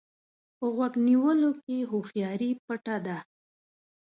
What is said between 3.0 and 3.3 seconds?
ده.